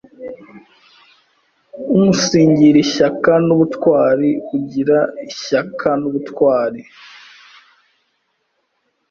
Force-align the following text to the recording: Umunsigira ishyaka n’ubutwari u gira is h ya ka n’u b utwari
Umunsigira 1.93 2.77
ishyaka 2.85 3.31
n’ubutwari 3.45 4.29
u 4.55 4.57
gira 4.69 4.99
is 5.27 5.37
h 5.45 5.49
ya 5.53 5.61
ka 5.79 5.91
n’u 5.99 6.09
b 6.13 6.15
utwari 6.21 6.81